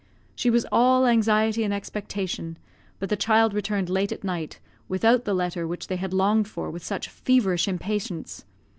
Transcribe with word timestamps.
She 0.33 0.49
was 0.49 0.65
all 0.71 1.05
anxiety 1.05 1.63
and 1.63 1.71
expectation, 1.71 2.57
but 2.97 3.09
the 3.09 3.15
child 3.15 3.53
returned 3.53 3.87
late 3.87 4.11
at 4.11 4.23
night 4.23 4.57
without 4.89 5.25
the 5.25 5.33
letter 5.35 5.67
which 5.67 5.89
they 5.89 5.97
had 5.97 6.11
longed 6.11 6.47
for 6.47 6.71
with 6.71 6.83
such 6.83 7.07
feverish 7.07 7.67
impatience. 7.67 8.43